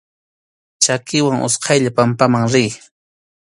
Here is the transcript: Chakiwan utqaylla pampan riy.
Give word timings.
Chakiwan 0.85 1.43
utqaylla 1.47 1.91
pampan 1.97 2.33
riy. 2.53 2.71